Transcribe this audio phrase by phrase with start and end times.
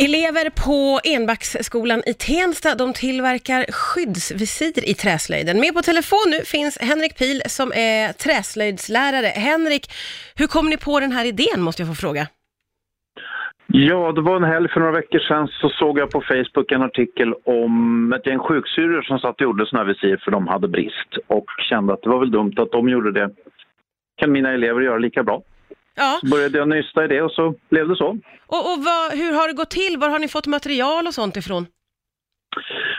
[0.00, 5.60] Elever på Enbacksskolan i Tensta, de tillverkar skyddsvisir i träslöjden.
[5.60, 9.26] Med på telefon nu finns Henrik Pil som är träslöjdslärare.
[9.26, 9.84] Henrik,
[10.38, 12.26] hur kom ni på den här idén måste jag få fråga?
[13.66, 16.82] Ja, det var en helg för några veckor sedan så såg jag på Facebook en
[16.82, 20.68] artikel om ett gäng sjuksyrror som satt och gjorde sådana här visir för de hade
[20.68, 23.30] brist och kände att det var väl dumt att de gjorde det.
[24.16, 25.42] Kan mina elever göra lika bra?
[25.96, 28.08] Ja, Så började jag nysta i det och så blev det så.
[28.46, 29.96] och, och vad, hur har det gått till?
[29.98, 31.66] Var har ni fått material och sånt ifrån?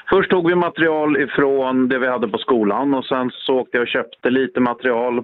[0.09, 3.81] Först tog vi material ifrån det vi hade på skolan och sen så åkte jag
[3.81, 5.23] och köpte lite material,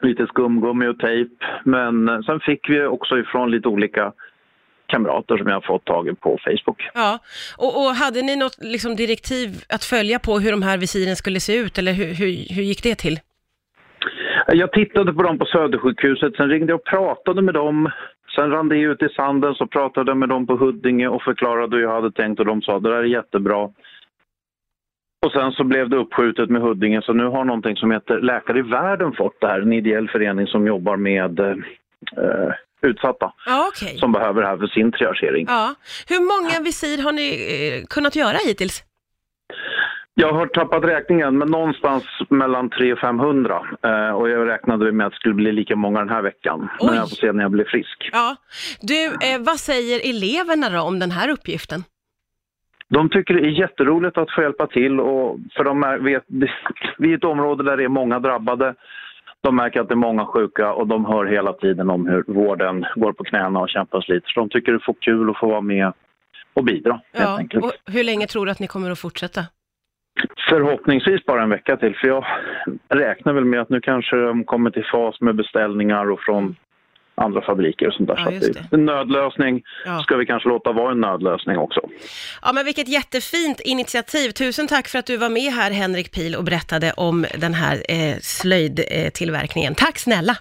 [0.00, 1.30] lite skumgummi och tejp.
[1.64, 4.12] Men eh, sen fick vi också ifrån lite olika
[4.86, 6.90] kamrater som jag har fått tag i på Facebook.
[6.94, 7.18] Ja,
[7.56, 11.40] och, och hade ni något liksom, direktiv att följa på hur de här visiren skulle
[11.40, 13.20] se ut eller hur, hur, hur gick det till?
[14.46, 17.90] Jag tittade på dem på Södersjukhuset, sen ringde jag och pratade med dem.
[18.34, 21.76] Sen rann det ut i sanden, så pratade jag med dem på Huddinge och förklarade
[21.76, 23.70] hur jag hade tänkt och de sa det där är jättebra.
[25.26, 28.58] Och sen så blev det uppskjutet med Huddinge, så nu har någonting som heter Läkare
[28.58, 31.54] i världen fått det här, en ideell förening som jobbar med eh,
[32.82, 33.98] utsatta Ja, okej.
[33.98, 35.46] som behöver det här för sin triagering.
[35.48, 35.74] Ja.
[36.08, 38.82] Hur många visir har ni eh, kunnat göra hittills?
[40.18, 43.62] Jag har tappat räkningen, men någonstans mellan 300 och 500.
[43.82, 46.68] Eh, och jag räknade med att det skulle bli lika många den här veckan.
[46.80, 46.86] Oj.
[46.86, 48.10] Men jag får se när jag blir frisk.
[48.12, 48.36] Ja.
[48.80, 51.84] Du, eh, vad säger eleverna då om den här uppgiften?
[52.88, 56.24] De tycker det är jätteroligt att få hjälpa till och för de är, vet,
[56.98, 58.74] vi är ett område där det är många drabbade.
[59.40, 62.86] De märker att det är många sjuka och de hör hela tiden om hur vården
[62.96, 64.28] går på knäna och kämpar och sliter.
[64.28, 65.92] Så de tycker det är kul att få vara med
[66.54, 67.64] och bidra helt Ja, enkelt.
[67.64, 69.40] och hur länge tror du att ni kommer att fortsätta?
[70.48, 72.24] Förhoppningsvis bara en vecka till för jag
[72.88, 76.56] räknar väl med att nu kanske de kommer till fas med beställningar och från
[77.14, 78.16] andra fabriker och sånt där.
[78.18, 78.76] Ja, så det.
[78.76, 80.02] en nödlösning Ja.
[80.02, 81.80] ska vi kanske låta vara en nödlösning också.
[82.42, 84.30] Ja, men vilket jättefint initiativ.
[84.30, 87.74] Tusen tack för att du var med här, Henrik Pil, och berättade om den här
[87.88, 89.74] eh, slöjdtillverkningen.
[89.74, 90.36] Tack snälla!